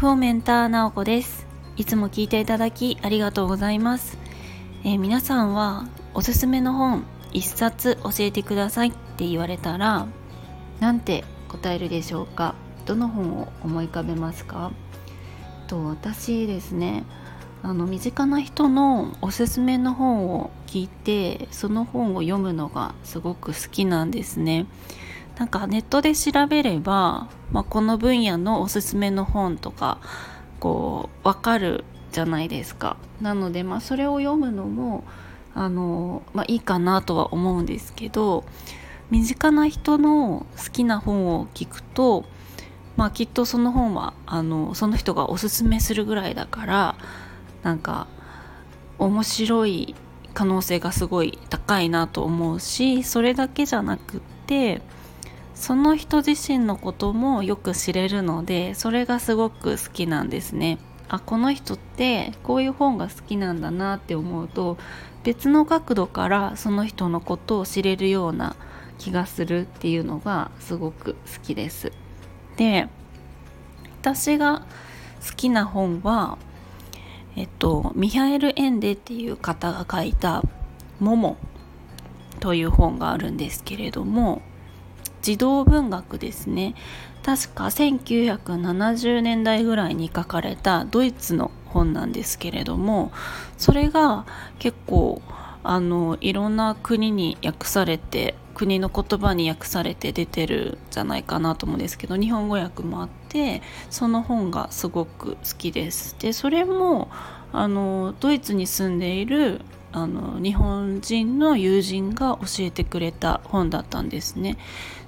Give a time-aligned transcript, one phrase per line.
[0.00, 1.46] フォーメンター直子です。
[1.76, 4.16] いつも聞いていただきありがとうございます、
[4.82, 10.06] えー、皆さんはおすすめの本一冊教えてくださいって言われたら
[10.80, 12.54] なんて答えるでしょうか？
[12.86, 14.72] どの本を思い浮かべますか？
[15.68, 17.04] と私ですね
[17.62, 24.64] あの身近な人のおすすめの本を聞いてその本を読むのがすごく好きなんですね。
[25.40, 29.96] なんかネットで調べれば、まあ、この分野のおすすめの本とか
[30.60, 32.98] こう分かるじゃないですか。
[33.22, 35.02] なので、まあ、それを読むのも
[35.54, 38.44] あの、まあ、いいかなとは思うんですけど
[39.10, 42.26] 身近な人の好きな本を聞くと、
[42.98, 46.96] まあ、きっとその本はあのその人がおすすめするぐらいだから
[47.62, 48.08] なんか
[48.98, 49.94] 面白い
[50.34, 54.82] 可能性がすごい高いなと思うしそれだけじゃなくって
[55.60, 60.78] その人自身のこともよく知れるのでそれがすごく好きなんですね。
[61.06, 64.78] あこの人ってこういう本が好きなんだなって思うと
[65.22, 68.56] 別の角度からその人のことを知れるような
[68.96, 71.92] 気がするっていうのがすごく好きです。
[72.56, 72.88] で
[74.00, 74.60] 私が
[75.28, 76.38] 好きな本は
[77.36, 80.42] えっとミハエル・エンデっていう方が書いた
[81.00, 81.36] 「モモ」
[82.40, 84.40] という本があるんですけれども
[85.22, 86.74] 児童文学ですね。
[87.22, 93.12] 確か1970年代ぐらいに書かれたドイツの本なんですけれども
[93.58, 94.24] それが
[94.58, 95.22] 結構
[95.62, 106.16] あのいろんな国に訳されて国の言葉に訳されて出てるんじゃないかなと思うんですけど日本語訳もあってその本がすごく好きです。
[106.18, 107.10] でそれも
[107.52, 109.60] あのドイツに住んでいる
[109.92, 114.56] あの日本人の友人が教えてくれた本だったんですね。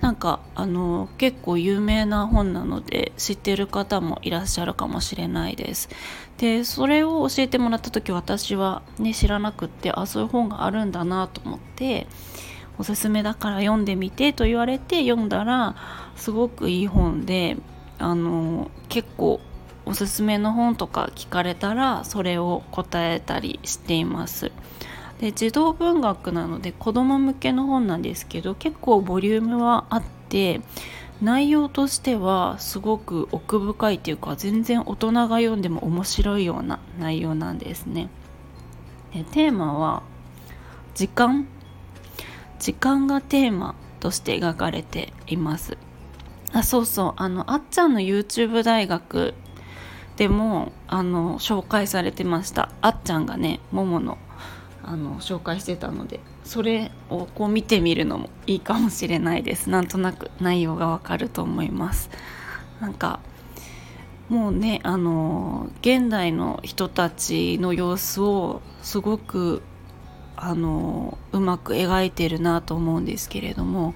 [0.00, 5.88] なんかあの結構有名な本なので知ってる方もいらっしゃるかもしれないです。
[6.36, 12.06] でそれを教えてもらった時私はね知らなくってあそういう本があるんだなと思って
[12.78, 15.76] おすすめだから読んでみてと言われて読んだら
[16.16, 17.56] すごくいい本で
[17.98, 19.40] あの結構
[19.86, 24.52] おすすめの本とか聞かれたらそれを答えたりしています。
[25.20, 30.60] で児童文学なので子供向けの本なんですけど結構ボリュームはあって
[31.22, 38.08] 内容としてはすごく奥深いというか全然大人が読んでも面白いような内容なんですね。
[39.12, 40.02] でテーマは
[40.94, 41.46] 時間。
[42.58, 45.76] 時間がテーマとして描かれています。
[46.52, 47.12] あそうそう。
[47.16, 49.34] あのあっちゃんの YouTube 大学
[50.16, 52.70] でもあの紹介されてました。
[52.80, 54.18] あっちゃんがねももの
[54.82, 59.70] あの紹介してたのでそれをこう見てみるのもいいかもしれないです。
[59.70, 62.10] なんとなく内容がわかると思います。
[62.80, 63.20] なんか
[64.28, 69.62] もうねあの現代の人たちの様子をすごく
[70.36, 73.94] あのうまく描いてるなと思うんですけれども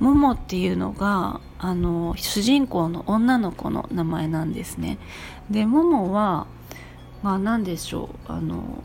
[0.00, 4.98] モモっていうのがあの主人公の女の子の名前なんですね。
[5.50, 6.46] でモモは
[7.22, 8.82] まあ何でしょうあの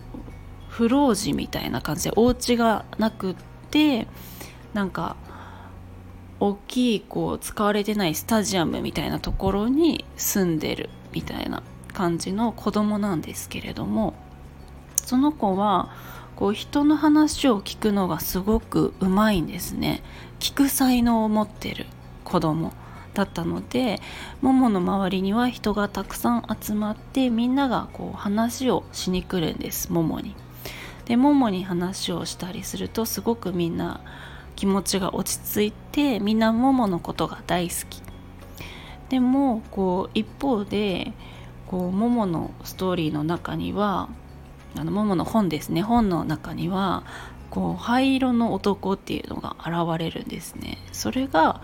[0.70, 3.36] 不老寺みたいな感じでお家がなくっ
[3.72, 4.08] て
[4.74, 5.16] なんか
[6.42, 14.14] 大きいこう使われてないスタジアムみたいなところに住んでるみたいな感じの子供なんですけれども
[14.98, 15.90] その子は
[16.36, 20.04] こう人の話を聞くのがすごくうまいんですね
[20.40, 21.86] 聞く才能を持ってる
[22.24, 22.74] 子供
[23.14, 24.02] だったので
[24.42, 30.36] ももの周りには人がたくさん集まってみんながこう話をしに来るんですももに。
[31.06, 34.02] でももに話をしたりするとすごくみんな
[34.56, 38.02] 気持ちが落ち着いてみんなもものことが大好き
[39.10, 41.14] でもこう一方で
[41.68, 44.10] こうもものストーリーの中には
[44.78, 45.82] あのももの本ですね。
[45.82, 47.04] 本の中には
[47.50, 50.78] こう灰色の男っていうのが現れるんですね。
[50.92, 51.62] それが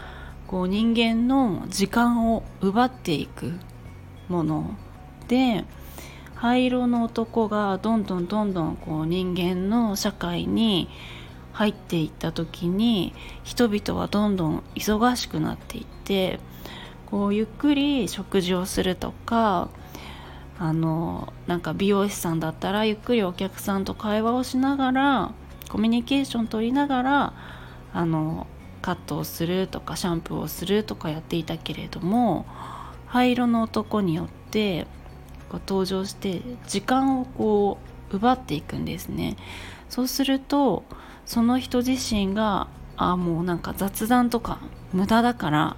[0.47, 3.53] こう人間の時間を奪っていく
[4.27, 4.75] もの
[5.27, 5.65] で
[6.35, 10.89] 灰色の男がどんどんどんどんこう人間の社会に
[11.53, 16.39] 入っていった時に人々はどんどん忙しくなっていって
[17.05, 19.69] こうゆっくり食事をするとか
[20.61, 25.33] あのなんか美容師さんだったらゆっくりお客さんと会話をしながら
[25.69, 27.33] コミュニケーション取りながら
[27.91, 28.45] あの
[28.83, 32.45] カットをするとかシャンプーをするとかやっていたけれども
[33.07, 34.85] 灰色の男によって
[35.49, 37.79] こう登場して時間をこ
[38.11, 39.37] う奪っていくんですね。
[39.89, 40.83] そうすると
[41.25, 42.67] その人自身が
[42.97, 44.59] あもうなんか雑談とか
[44.93, 45.75] 無駄だから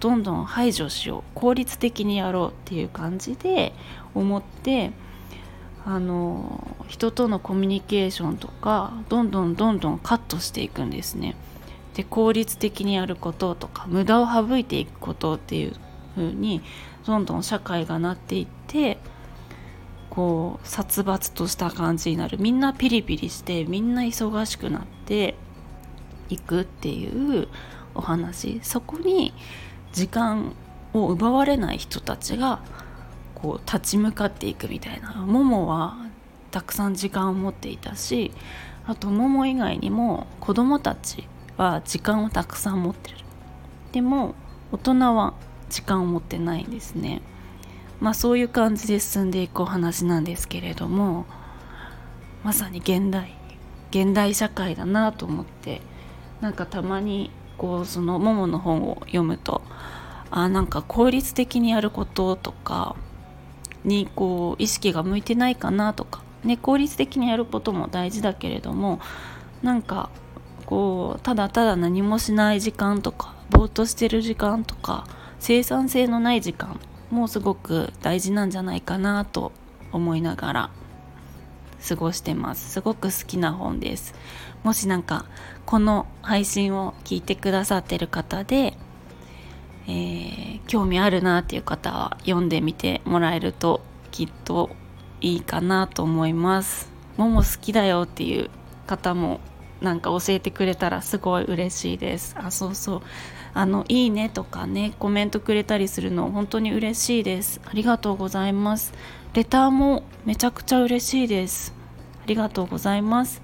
[0.00, 3.72] どんどん排除しよう効率的にやろうっていう感じで
[4.14, 4.92] 思って
[5.84, 11.34] あの人とのコミュニケーションとかどんどんどんどんカットしていくんですね。
[11.94, 15.72] で効率的にやることとか無駄を省いていくことっていう
[16.14, 16.62] 風に
[17.06, 18.98] どんどん社会がなっていって
[20.10, 25.34] こう殺伐とした感じになるみんなピリピリしてみんな忙しくなって
[26.28, 27.48] いくっていう
[27.94, 29.32] お話そこに
[29.92, 30.54] 時間
[30.92, 32.60] を奪われない人たちが
[33.34, 35.12] こう立ち向かっていくみたいな。
[35.14, 35.96] ももは
[36.50, 38.32] たくさん時間を持っていたし
[38.86, 43.18] あともも以外にも子供たちは時間をたくさん持ってる。
[43.92, 44.34] でも
[44.72, 45.34] 大人は
[45.68, 47.20] 時間を持ってないんですね。
[48.00, 51.26] まあそういう感じで進んでいくお話なんですけれども
[52.44, 53.34] まさに現代
[53.90, 55.80] 現代社会だなと思って
[56.40, 59.62] なんかたまにこうそのももの本を読むと
[60.30, 62.96] あなんか効率的にやることとか
[63.84, 69.00] にこう意識が向いてないかなとか、ね、効率的にやることも大事だけれども
[69.62, 70.10] なんか
[70.66, 75.06] こうただただ何もしない時間とかぼーっとしてる時間とか
[75.38, 79.52] 生産性のない時間もすごく大事なんじゃないかなと
[79.92, 80.70] 思いながら
[81.86, 82.70] 過ごしてます。
[82.70, 84.14] すごく好きな本です。
[84.62, 85.24] もしなんか
[85.66, 88.74] この配信を聞いてくださってる方で、
[89.86, 93.80] えー、興味あるなっていう方は読んでみてもらえると
[94.10, 94.70] きっと
[95.20, 96.90] いいかなと思います。
[97.16, 98.50] もも好きだよっていう
[98.86, 99.40] 方も
[99.80, 102.34] なんか教えてくれたらすごい嬉しいです。
[102.38, 103.02] あそうそう。
[103.54, 107.60] あのいいねとかねコメントくれたりするの本当に嬉しいです。
[107.64, 108.92] ありがとうございます。
[109.34, 111.74] レターもめちゃくちゃ嬉しいです。
[112.22, 113.42] ありがとうございます。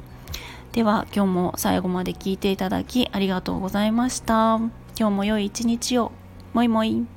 [0.73, 4.57] では今日も最後まで聞いていただきありがとうございました。
[4.99, 6.11] 今日も良い一日を。
[6.55, 7.14] もいもい。